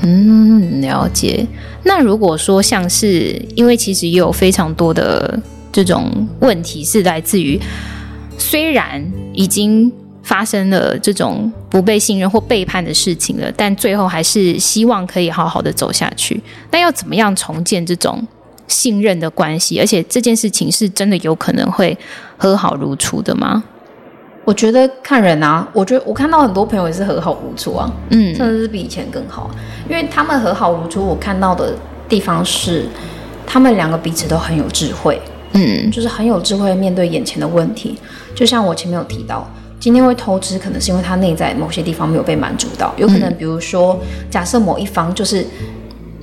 [0.01, 1.45] 嗯，了解。
[1.83, 5.39] 那如果说像是因为其实也有非常多的
[5.71, 7.59] 这种问题是来自于，
[8.37, 9.91] 虽然已经
[10.23, 16.41] 发生了这种不被信任或背叛的事情了，但最后还是希望可以好好的走下去。
[16.71, 18.27] 那要怎么样重建这种？
[18.67, 21.97] 信任的关系，而且这件事情是真的有可能会
[22.37, 23.61] 和好如初的吗？
[24.51, 29.49] 我觉得看人啊，我觉得我看到很多朋友也是和好如初啊，嗯，甚至是比以前更好，
[29.89, 31.01] 因为他们和好如初。
[31.05, 31.73] 我看到的
[32.09, 32.85] 地方是，
[33.47, 35.21] 他们两个彼此都很有智慧，
[35.53, 37.97] 嗯，就是很有智慧面对眼前的问题。
[38.35, 43.97] 就像我前面有提到，今天会偷吃，可能是因为他内在某些地方没有被满足到，有可能比如说，
[44.29, 45.47] 假设某一方就是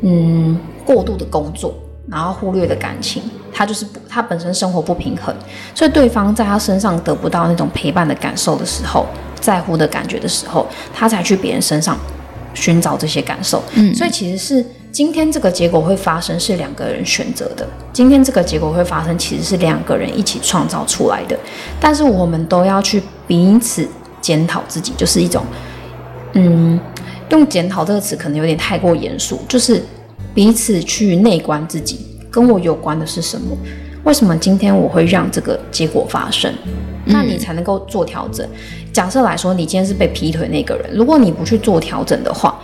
[0.02, 1.74] 嗯过度的工作。
[2.10, 5.34] 然后忽略的感情，他就是不，他本身生活不平衡，
[5.74, 9.06] 所以对方在他身上得不到那种陪伴的感受的时候，
[9.40, 11.98] 在乎的感觉的时候，他才去别人身上
[12.54, 13.62] 寻找这些感受。
[13.74, 17.66] 嗯，所以其实是今天这个结果会发生，是两个人选择的。
[17.92, 21.38] 今天这个结果会发生，其实是两个人一起创造出来的。
[21.80, 23.86] 但是我们都要去彼此
[24.20, 25.44] 检讨自己，就是一种，
[26.32, 26.78] 嗯，
[27.30, 29.82] 用检讨这个词可能有点太过严肃，就是。
[30.34, 31.98] 彼此去内观自己，
[32.30, 33.56] 跟我有关的是什么？
[34.04, 36.52] 为什么今天我会让这个结果发生？
[37.04, 38.46] 那你才能够做调整。
[38.92, 42.58] 假设来说，你今天是被劈腿那个人，如果你不去做调整的话，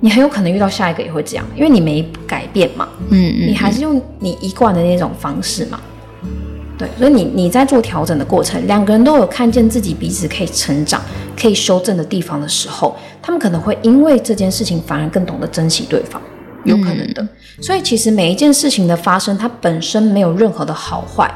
[0.00, 2.88] 你很有可能遇到下一个也会这样，因为你没改变嘛。
[3.10, 5.80] 嗯，你还是用你一贯的那种方式嘛。
[6.78, 11.00] 对，所以你你在做调整的过程，两个人都有看见自己彼此可以成长、
[11.38, 16.20] 可以修正的地方的时候，他们可能会因为这件事情反而更懂得珍惜对方。
[16.64, 17.26] 有可能的，
[17.60, 21.32] 所以其实每一件事情的发生，它本身没有任何的好坏，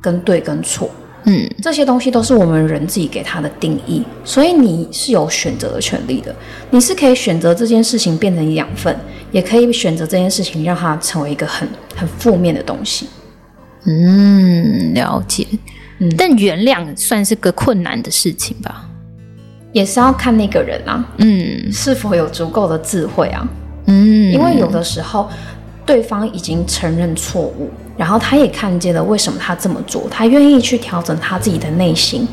[0.00, 0.90] 跟对跟错，
[1.24, 6.34] 嗯，这些东西都是我们人自己给它的定义，所以你是有选择的权利的，
[6.70, 8.96] 你是可以选择这件事情变成养分，
[9.32, 13.08] 也可以选择这件事情让它成为一个很很负面的东西。
[13.86, 15.46] 嗯，了解。
[15.98, 18.88] 嗯，但原谅算是个困难的事情吧，
[19.72, 23.46] 也是要看那个人啊，嗯，是否有足够的智慧啊。
[23.90, 25.28] 嗯，因为有的时候
[25.84, 32.26] 对方已经承认错误，然后他也看见了为什么他这么做，他愿意去调整他自己的内心，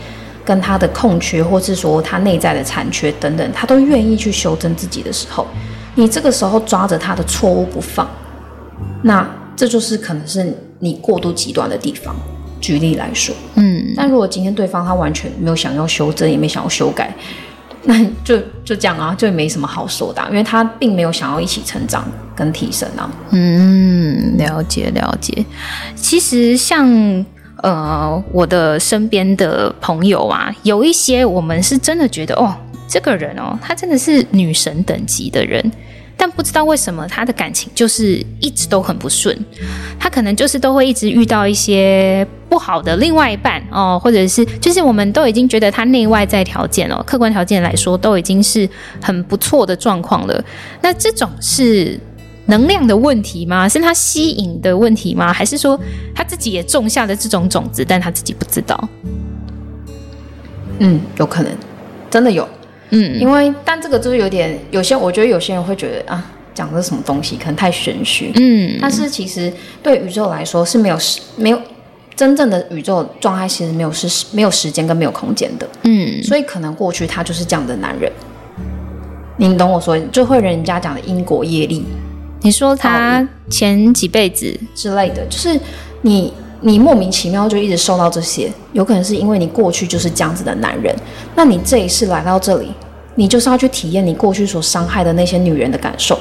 [0.45, 5.45] 跟他的空缺，或是说他内在的残缺等等，他都愿意去修正自己的时候，
[5.95, 8.07] 你这个时候抓着他的错误不放，
[9.01, 12.15] 那这就是可能是你过度极端的地方。
[12.59, 17.15] 举例来说，嗯，但如果今天对方他完全没有想要修正，也没想要修改。
[17.87, 23.09] 那 就就这样啊，就没什么好说的，因为他并没有想要一起成长跟提升啊。
[23.31, 25.45] 嗯，了解了解。
[25.95, 26.85] 其实像
[27.63, 32.53] 呃我的身边的朋友啊，有一些我们是真的觉得哦，
[32.87, 35.71] 这个人哦，他真的是女神等级的人。
[36.19, 39.37] 但不知道为什么他的感情就是一直都很不顺，
[39.99, 48.67] 他可能就是都会一直遇到一些不好的另外一半哦，或者是就是我们都已经觉得他内外在条件哦，客观条件来说都已经是
[48.99, 50.43] 很不错的状况了。
[50.81, 51.99] 那这种是
[52.47, 53.69] 能量的问题吗？
[53.69, 55.31] 是他吸引的问题吗？
[55.31, 55.79] 还是说
[56.15, 58.89] 他自己也种下了这种种子，但他自己不知道？
[60.79, 61.51] 嗯，有可能，
[62.09, 62.49] 真的有。
[62.89, 68.31] 嗯，因为但这个就是有点，有些我觉得有些人会觉得啊，讲的是什么东西，可能太玄虚。
[68.33, 71.61] 嗯，但是其实对宇宙来说是没有时没有
[72.17, 75.69] 真正的宇宙状态，其实没有是没有时间跟没有空间的。
[75.83, 78.11] 嗯，所以可能过去他就是这样的男人，
[79.37, 81.85] 你懂我说，就会人家讲的因果业力。
[82.41, 85.59] 你说他前几辈子之类的，就是
[86.01, 90.95] 你你莫名其妙就一直受到这些，有可能是因为你过去就是这样子的男人，
[91.35, 92.71] 那你这一世来到这里，
[93.13, 96.19] 你就是要去体验你过去所伤害的那些女人的感受。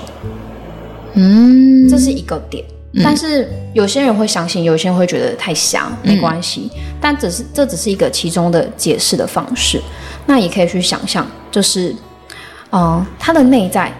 [1.14, 2.62] 嗯，这是一个点。
[3.04, 6.70] 但是有些人会相信，有些人会觉得太瞎，没关系。
[6.74, 9.80] 嗯、但只是这只是一个其中的解释的方式。
[10.24, 11.90] 那也可以去想象，就是，
[12.70, 13.92] 嗯、呃，他的内在，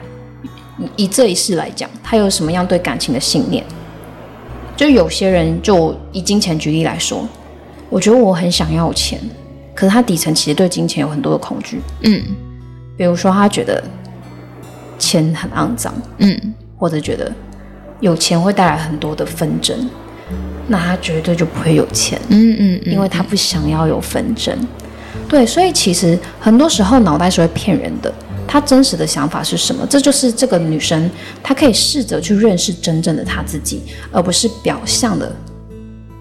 [0.96, 3.62] 以这一世来讲，他有什么样对感情的信念？
[4.76, 7.28] 就有些人就以金钱举例来说，
[7.90, 9.20] 我觉得我很想要钱，
[9.74, 11.80] 可是他底层其实对金钱有很多的恐惧。
[12.00, 12.22] 嗯，
[12.96, 13.82] 比如说他觉得
[14.98, 17.30] 钱很肮脏，嗯，或者觉得。
[18.00, 19.88] 有钱会带来很多的纷争，
[20.68, 22.20] 那他绝对就不会有钱。
[22.28, 24.56] 嗯嗯，嗯，因为他不想要有纷争。
[25.28, 28.12] 对，所以其实很多时候脑袋是会骗人的。
[28.48, 29.84] 他真实的想法是什么？
[29.90, 31.10] 这就是这个女生，
[31.42, 33.82] 她可以试着去认识真正的她自己，
[34.12, 35.34] 而不是表象的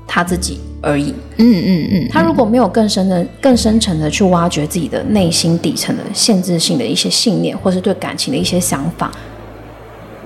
[0.08, 1.14] 她自己而已。
[1.38, 9.12] 嗯嗯嗯，她如果没有更深的、更深层的去挖掘自己的内心底层的限制性的一些信念，或是对感情的一些想法，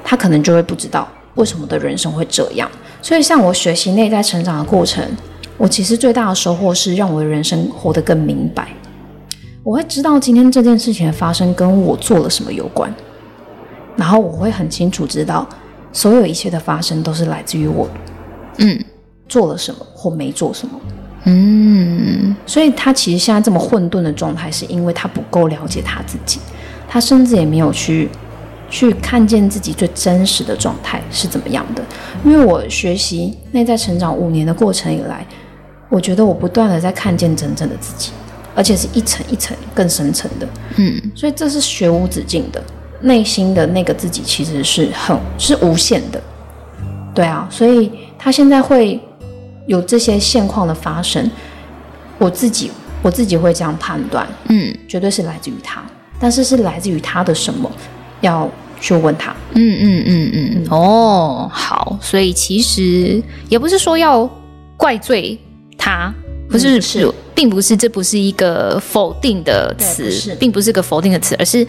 [0.01, 1.05] 她可能就会不知道。
[1.39, 2.69] 为什么的人生会这样？
[3.01, 5.01] 所以，像我学习内在成长的过程，
[5.57, 8.67] 我其实最大的收获是让我的人生活得更明白。
[9.63, 12.93] 我会知道今天这件事情的发生跟我做了什么有关，
[13.95, 15.47] 然后我会很清楚知道
[15.93, 17.87] 所有一切的发生都是来自于我，
[18.57, 18.77] 嗯，
[19.29, 20.79] 做了什么或没做什么，
[21.23, 22.35] 嗯。
[22.45, 26.41] 所以他其实现在这么混沌的状态，是因为他不够了解他自己，
[26.85, 28.09] 他甚至也没有去。
[28.69, 31.83] 去看见自己最真实的状态是怎么样的？
[32.23, 35.25] 因为我学习内在成长五年的过程以来，
[35.89, 38.11] 我觉得我不断的在看见真正的自己，
[38.55, 40.47] 而且是一层一层更深层的。
[40.75, 42.63] 嗯，所以这是学无止境的，
[43.01, 46.21] 内心的那个自己其实是很是无限的。
[47.15, 48.99] 对啊，所以他现在会
[49.65, 51.29] 有这些现况的发生，
[52.17, 55.81] 我自己我自己会这样判断，嗯，绝对是来自于他，
[56.19, 57.69] 但是是来自于他的什么？
[58.21, 60.63] 要去问他，嗯嗯嗯嗯。
[60.63, 64.29] 嗯，哦，好，所以其实也不是说要
[64.77, 65.37] 怪罪
[65.77, 66.13] 他，
[66.49, 71.65] 不是，嗯、是，并不是，这不是一个否定的词，并不是个否定的词，而是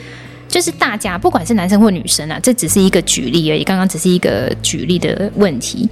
[0.49, 5.89] 就是大家不管是男生或女生啊，这只是一个举例而已，刚刚只是一个举例的问题，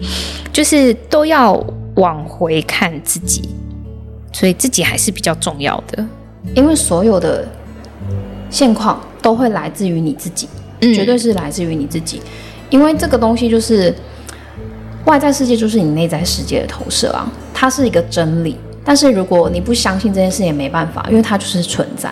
[0.53, 1.53] 就是都要
[1.97, 3.49] 往回看自己，
[4.33, 6.05] 所以自己还是比较重要的，
[6.55, 7.47] 因为所有的
[8.51, 9.01] 现况。
[9.23, 10.49] 都会来自于你自己，
[10.81, 12.21] 嗯，绝对是来自于你自己，
[12.71, 13.95] 因为这个东西就是
[15.05, 18.57] 外在世界，就是你内在世界的投射啊，它是一个真理。
[18.85, 22.11] 但是如果你不相信这件事，也没办法，因为它就是存在。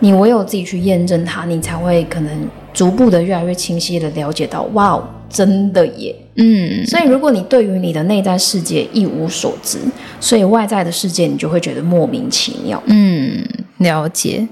[0.00, 6.84] 你唯有自己去验证它，你才会可能逐步的越来越清晰的了解到，哇，真的耶，嗯。
[6.86, 9.78] 所以如果你对于你的内在世界一无所知，
[10.20, 13.44] 所以外在的世界你就会觉得莫名其妙，嗯，
[13.78, 14.46] 了解。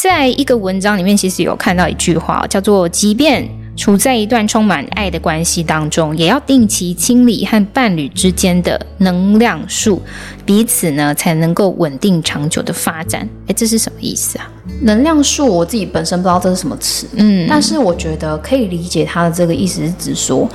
[0.00, 3.44] 在一个文章里面，其实有看到一句话，叫做“即便
[3.76, 10.00] 处在一段充满爱的关系当中，也要定期清理和伴侣之间的能量树，
[10.46, 14.48] 彼此呢才能够稳定长久的发展。”诶，这是什么意思啊？
[14.82, 20.48] 能量树，我自己本身不知道这是什么词，嗯，但是我觉得可以理解他的这个意思是指说，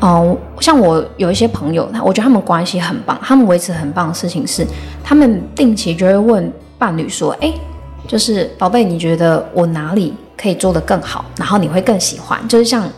[0.00, 4.66] 哦、像我有一些朋友，他我觉得他们关系很棒，他们维持很棒的事情是，
[5.04, 7.54] 他们定期就会问伴侣说：“诶。”
[8.10, 11.24] 就是宝贝，你觉得我哪里可以做得更好？
[11.38, 12.90] 然后你会更喜欢，就是像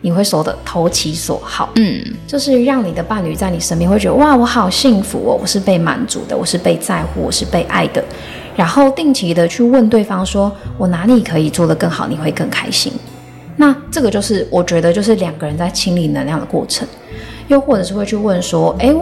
[0.00, 8.00] 你会说的投其所好，嗯，就是让你的伴侣在你身边会觉得哇，我好幸福哦，我是被满足的，我是被在乎，我是被爱的。
[8.54, 12.06] 然后定期的去问对方说，我哪里可以做得更好？
[12.06, 12.92] 你会更开心。
[13.56, 16.86] 那这个就是我觉得就是两个人在清理能量的过程，
[17.48, 18.94] 又或者是会去问说，诶，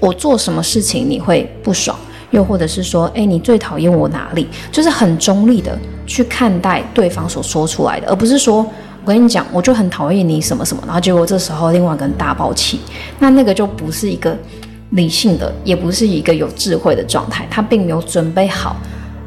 [0.00, 1.98] 我做什么事情你会不爽？
[2.30, 4.46] 又或者是说，诶，你最讨厌我哪里？
[4.70, 8.58] 就是很中立的去看待对方所说出来的，而不是说
[9.04, 12.80] 我跟你讲，我就很讨厌你什么什么，然后结果这时候另外一个人大爆气，
[13.18, 14.36] 那那个就不是一个
[14.90, 18.76] 理性的，也不是一个有智慧的状态，他并没有准备好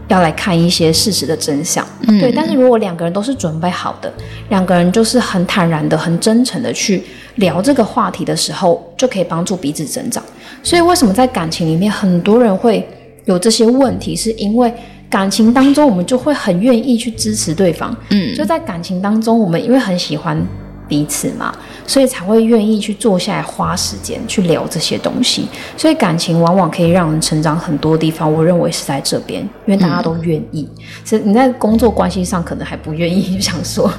[0.08, 1.86] 要来看一些事实的真相。
[2.08, 2.32] 嗯，对。
[2.32, 4.14] 但是如果两个人都是准备好的，
[4.50, 7.04] 两个人就是很坦然的、很真诚的去
[7.36, 10.24] 聊这个话题的时候，就可以帮助彼此成长。
[10.64, 12.88] 所以，为什么在感情里面很多人会
[13.26, 14.16] 有这些问题？
[14.16, 14.72] 是因为
[15.10, 17.96] 感情当中，我们就会很愿意去支持对方。
[18.10, 20.40] 嗯，就在感情当中，我们因为很喜欢
[20.88, 21.54] 彼此嘛，
[21.88, 25.48] 所以才会愿意去坐下来花时间去聊这些东西。
[25.76, 28.32] 所以，感情往往可以让人成长很多地方。
[28.32, 30.68] 我认为是在这边，因为大家都愿意。
[31.04, 33.92] 所以你在工作关系上可能还不愿意，就想说。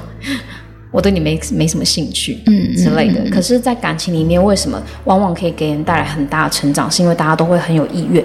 [0.93, 3.19] 我对你没没什么兴趣，嗯之类的。
[3.19, 6.89] 嗯嗯嗯、可是，在感情里面，为什么往往可以给人带来很大的成长？
[6.89, 8.23] 是因为大家都会很有意愿。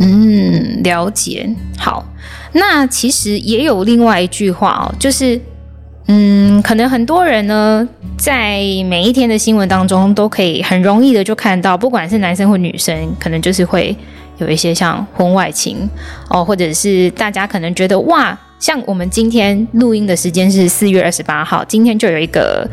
[0.00, 1.48] 嗯，了解。
[1.78, 2.04] 好，
[2.52, 5.40] 那其实也有另外一句话哦，就是。
[6.10, 13.94] 嗯，可能很多人呢，在每一天的新闻当中，都可以很容易的就看到，不管是男生或女生，可能就是会
[14.38, 15.86] 有一些像婚外情
[16.30, 22.68] 哦，或者是大家可能觉得哇，像我们今天录音的时间是四月二十八号，今天就有一个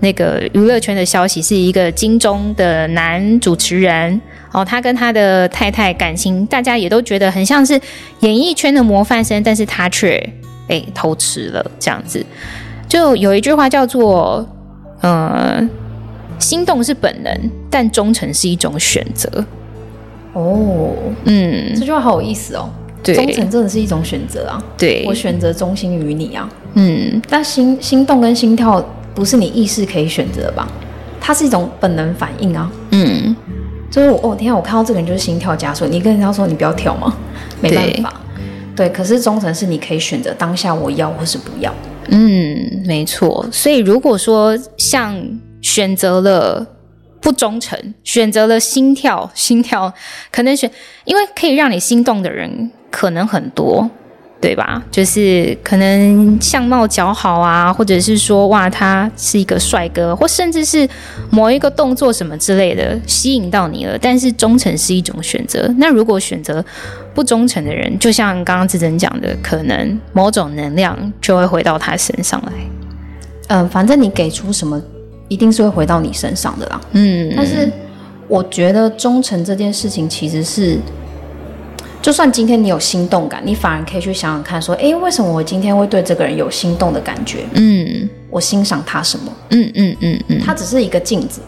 [0.00, 4.20] 那个娱乐圈的消息，是一个金钟的男主持人
[4.52, 7.80] 哦，他跟他的太太感情，大家也都觉得很像是
[8.20, 10.20] 演艺圈的模范生，但是他却
[10.66, 12.24] 被偷吃了这样子。
[12.88, 14.44] 就有一句话叫做，
[15.02, 15.62] 呃，
[16.40, 19.44] 心动是本能，但忠诚是一种选择。
[20.32, 22.68] 哦，嗯，这句话好有意思哦。
[23.02, 24.62] 对，忠诚真的是一种选择啊。
[24.76, 26.48] 对，我选择忠心于你啊。
[26.74, 28.84] 嗯，但心心动跟心跳
[29.14, 30.68] 不是你意识可以选择的吧？
[31.20, 32.70] 它是一种本能反应啊。
[32.90, 33.34] 嗯，
[33.90, 37.16] 就是我，哦天啊，我看到这个人就是心跳加速，你跟人家说你不要跳吗？
[37.60, 38.12] 没办法。
[38.76, 41.74] 对，对，可是忠诚是你可以选择当下我要或是不要。
[42.08, 43.46] 嗯，没错。
[43.52, 45.20] 所以如果说像
[45.60, 46.66] 选择了
[47.20, 49.92] 不忠诚，选择了心跳，心跳
[50.30, 50.70] 可能选，
[51.04, 53.88] 因为可以让你心动的人可能很多。
[54.40, 54.80] 对吧？
[54.88, 60.88] 就是可能相貌姣好啊，或者是说哇，他是一个帅哥，或甚至是
[61.28, 63.98] 某一个动作什么之类的吸引到你了。
[64.00, 65.68] 但是忠诚是一种选择。
[65.78, 66.64] 那如果选择
[67.12, 72.52] 不忠诚的人，就像刚刚志珍讲的，可能某种能量就会回到他身上来。
[73.48, 74.80] 嗯，反正你给出什么，
[75.26, 76.80] 一定是会回到你身上的啦。
[76.92, 77.68] 嗯，但是
[78.28, 80.78] 我觉得忠诚这件事情其实是。
[82.00, 87.40] 就算今天你有心动感，你反而可以去想想看，说，哎，为什么我今天会对这个人有心动的感觉？
[87.54, 89.32] 嗯，我欣赏他什么？
[89.50, 91.40] 嗯嗯嗯嗯，他只是一个镜子，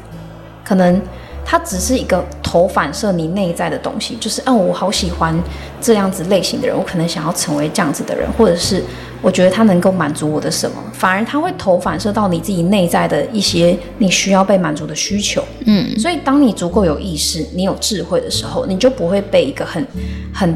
[0.65, 1.01] 可能
[1.45, 5.35] 他只是一个头反射你内在的东西，就是，哦，我好喜欢
[5.81, 8.83] 这样子类型的人，我可能想要成为这样子的人，或者是。
[9.23, 15.43] 我觉得它能够满足我的什么，反而它会投反射到你自己内在的一些你需要被满足的需求。
[15.67, 19.87] 嗯，所以当你足够有意识、你有智慧的时候，你就不会被一个很
[20.33, 20.55] 很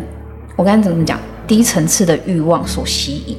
[0.57, 3.37] 我刚才怎么讲低层次的欲望所吸引，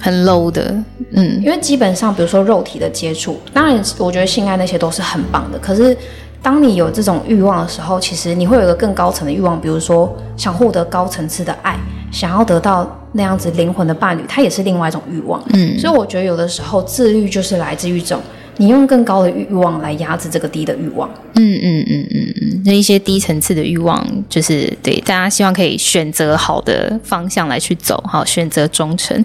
[0.00, 0.74] 很 low 的。
[1.12, 5.96] 嗯，因为基本上比如说肉体的接触，当然我觉得性爱那些都是很棒的，可是。
[6.44, 11.74] 当你有这种欲望的时候，其实你会有一个更高层的欲望，比如说想获得高层次的爱，
[12.12, 12.84] 想要得到
[13.14, 15.42] 那样子灵魂的伴侣，它也是另外一种欲望。
[15.54, 18.20] 嗯，所以我觉得有的时候自律就是来自于一种
[18.58, 21.08] 你用更高的欲望来压制这个低的欲望。
[21.36, 29.24] 嗯嗯嗯嗯嗯，那一些低层次的欲望，就是对大家希望可以选择好的方向来去走，好选择忠诚。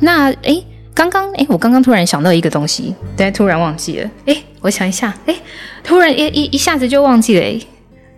[0.00, 0.64] 那诶。
[0.96, 4.10] 刚刚诶，我刚刚突然想到一个东西，对，突然忘记了。
[4.24, 5.36] 诶，我想一下，诶，
[5.84, 7.42] 突然一一一下子就忘记了。
[7.42, 7.60] 诶，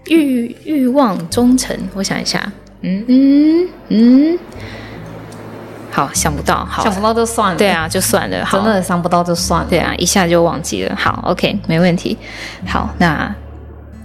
[0.09, 2.53] 欲欲望忠诚，我想一下，
[2.83, 4.39] 嗯嗯嗯，
[5.99, 7.59] 好，想不到，好，想不到就算了。
[7.59, 9.67] 对啊，就算了，好，真的想不到就算了。
[9.69, 10.95] 对啊，一下就忘记了。
[10.95, 12.17] 好，OK，没问题。
[12.65, 13.35] 好，那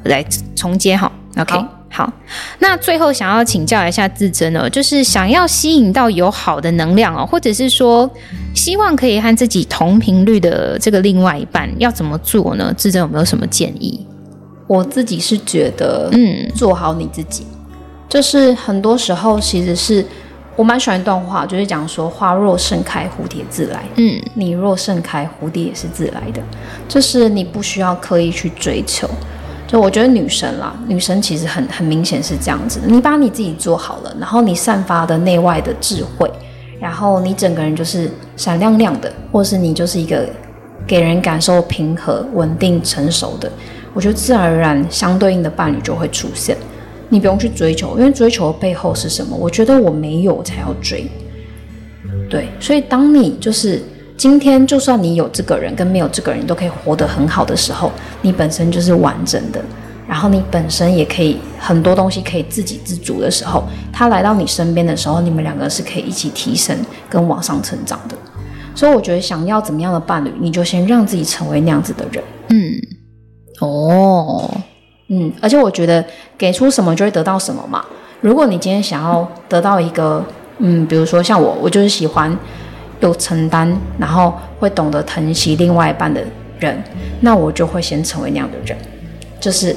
[0.05, 0.25] 来
[0.55, 1.53] 重接哈，OK。
[1.53, 2.11] 好好，
[2.57, 8.09] 那最后想要请教一下自珍哦，就是想要吸引到有好的能量哦，或者是说
[8.55, 12.73] 希望可以和自己同频率的这个另外一半，要怎么做呢？
[12.75, 14.03] 自珍有没有什么建议？
[14.65, 17.45] 我自己是觉得，嗯，做好你自己，
[18.09, 20.03] 就是很多时候其实是
[20.55, 23.83] 我蛮喜欢一段话，就是讲说花若盛开，蝴蝶自来。
[23.95, 26.41] 嗯，你若盛开，蝴蝶也是自来的，
[26.87, 29.09] 就是你不需要刻意去追求。
[29.65, 36.31] 就我觉得女神啦，女神其实很很明显是这样子的，你把你自己做好了，然后你散发的内外的智慧，
[36.79, 40.29] 然后你整个人就是闪亮亮的，或是你就是一个
[40.85, 43.51] 给人感受平和、稳定、成熟的，
[43.95, 46.55] 我觉得自然而然相对应的伴侣就会出现。
[47.13, 49.37] 你不用去追求，因为追求的背后是什么？
[49.37, 51.07] 我觉得我没有才要追。
[52.29, 53.81] 对，所以当你就是。
[54.15, 57.91] 今天就算你有这个人跟没有这个人，你都可以活得很好的时候，
[58.21, 59.59] 你本身就是完整的。
[60.07, 66.77] 然后你本身也可以很多东西可以自给自足的时候，他来到你身边的时候，你们两个是可以一起提升
[67.09, 68.15] 跟往上成长的。
[68.75, 72.23] 所以我觉得，想要怎么样的伴侣，你就先让自己成为那样子的人。
[72.49, 72.73] 嗯，
[73.61, 74.49] 哦，
[75.07, 76.03] 嗯，而且我觉得
[76.37, 77.85] 给出什么就会得到什么嘛。
[78.21, 80.23] 如果你今天想要得到一个，
[80.59, 82.37] 嗯，比如说像我，我就是喜欢。
[82.99, 86.23] 有承担，然后会懂得疼惜另外一半的
[86.57, 86.81] 人，
[87.19, 88.77] 那我就会先成为那样的人，
[89.41, 89.75] 就是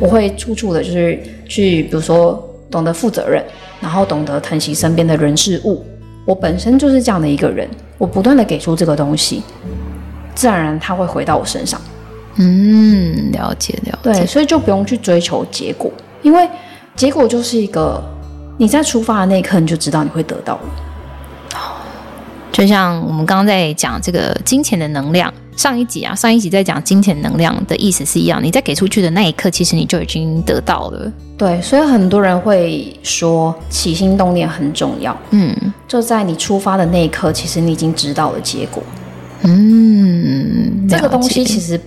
[0.00, 1.16] 我会处处的，就是
[1.46, 3.40] 去，比如说懂得负责任，
[3.80, 5.84] 然后懂得疼惜身边的人事物。
[6.24, 9.44] 我本身就是这样的一个人，我不断的给出这个东西，
[10.34, 11.80] 自然而然它会回到我身上。
[12.36, 14.12] 嗯，了解了解。
[14.12, 15.90] 对，所以就不用去追求结果，
[16.22, 16.48] 因为
[16.96, 18.02] 结果就是一个
[18.58, 20.60] 你在出发的那一刻你就知道你会得到了。
[22.52, 31.12] 就像我们刚刚在讲这个金钱的能量，上一集啊，上一集在讲金钱能量的意思是一样，你在给出去的那一刻，其实你就已经得到了。
[31.36, 35.16] 对，所以很多人会说起心动念很重要。
[35.30, 35.52] 嗯，
[35.88, 38.80] 就在你出发的那一刻，其实你已经知道了结果。
[39.42, 41.80] 嗯，这个东西其实。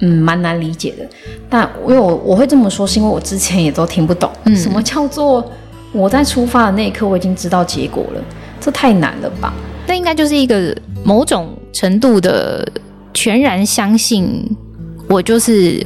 [0.00, 1.08] 嗯，蛮难理解的，
[1.48, 5.44] 但因为我我会这么说，是因为我之前也都听不懂，嗯，什么叫做
[5.92, 8.22] 我在出发的那一刻我已经知道结果了，
[8.60, 9.52] 这太难了吧？
[9.86, 12.66] 那应该就是一个某种程度的
[13.14, 14.44] 全然相信，
[15.08, 15.80] 我就是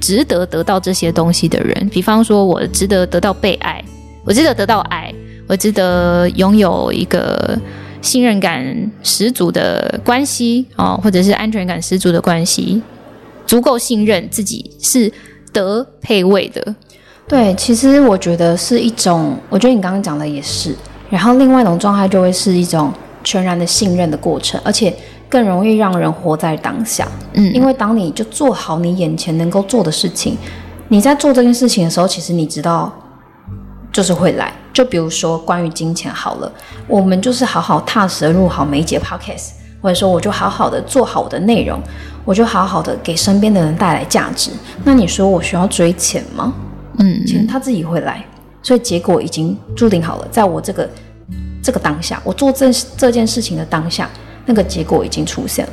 [0.00, 1.88] 值得得到这些东西的人。
[1.92, 3.84] 比方说，我值得得到被爱，
[4.24, 5.14] 我值得得到爱，
[5.46, 7.56] 我值得拥有一个
[8.00, 12.82] 信任感十足的关系啊，或者是安全感十足的关系。
[13.46, 15.12] 足够信任自己是
[15.52, 16.74] 得配位的，
[17.28, 20.74] 对，其实我觉得是一种，我觉得你刚刚讲的也是，
[21.10, 22.92] 然后另外一种状态就会是一种
[23.22, 24.94] 全然的信任的过程，而且
[25.28, 27.06] 更容易让人活在当下。
[27.34, 30.36] 嗯，因为当你就做好你眼前能够做的事情，
[30.88, 32.92] 你在做这件事情的时候，其实你知道
[33.92, 34.52] 就是会来。
[34.72, 36.52] 就比如说关于金钱好了，
[36.88, 39.50] 我们就是好好踏实的录好每一节 podcast，
[39.84, 41.78] 或者说我就好好的做好我的内容。
[42.24, 44.50] 我就好好的给身边的人带来价值。
[44.82, 46.54] 那你说我需要追钱吗？
[46.98, 48.24] 嗯，钱他自己会来，
[48.62, 50.26] 所以结果已经注定好了。
[50.30, 50.88] 在我这个
[51.62, 54.08] 这个当下，我做这这件事情的当下，
[54.46, 55.72] 那个结果已经出现了。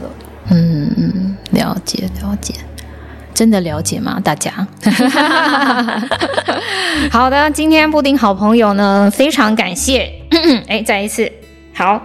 [0.49, 2.53] 嗯嗯，了解了解，
[3.33, 4.19] 真的了解吗？
[4.21, 4.51] 大家？
[7.09, 10.11] 好的，今天布丁好朋友呢，非常感谢。
[10.67, 11.31] 哎，再一次，
[11.73, 12.01] 好。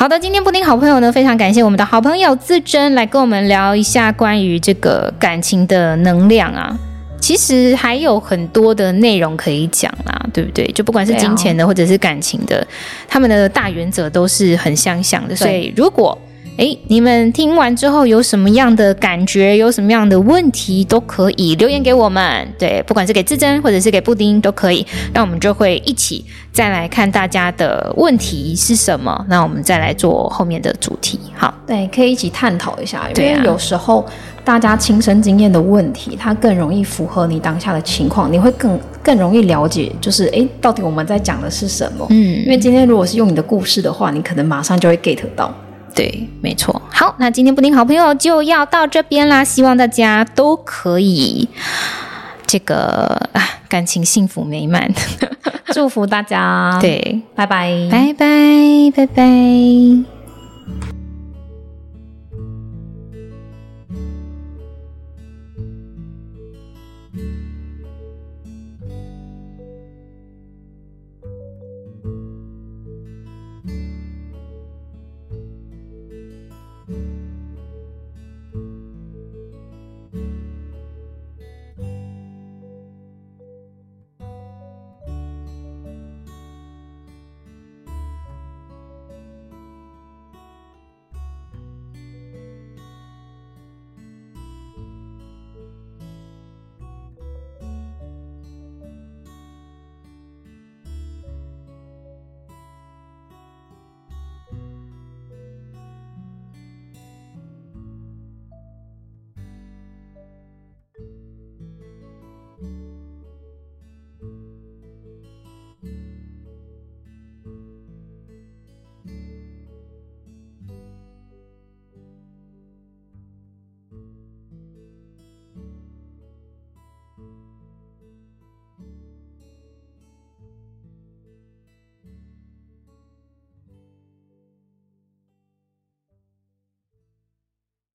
[0.00, 6.74] 好的，今天布丁好朋友呢，非常感谢我们的好朋友自珍来跟我们聊一下关于这个感情的能量啊。
[7.20, 10.66] 其实还有很多的内容可以讲啦，对不对？
[10.72, 12.66] 就不管是金钱的或者是感情的，
[13.06, 15.36] 他们的大原则都是很相像的。
[15.36, 16.18] 所以如果
[16.60, 22.46] 诶，你们听完之后有什么样的感觉，有什么样的问题，都可以留言给我们。
[22.58, 24.86] 对，不管是给志珍或者是给布丁都可以。
[25.14, 31.18] 那我们就会一起再来看大家的问题是什么，那我们再来做后面的主题。
[31.34, 33.08] 好，对，可以一起探讨一下。
[33.16, 34.04] 因为有时候
[34.44, 42.06] 大家亲身经验的问题，它更容易符合你当下的情况，你会更更容易了解，就是诶，到底我们在讲的是什么？
[42.10, 45.50] 嗯，因为今天如果是用你的故事的话，你可能马上就会 get 到。
[45.94, 46.80] 对，没错。
[46.92, 51.48] 好，那今天布丁好朋友就要到这边啦，希望大家都可以
[52.46, 54.92] 这个啊感情幸福美满，
[55.72, 56.78] 祝福大家。
[56.80, 58.26] 对，拜拜，拜拜，
[58.94, 60.19] 拜拜。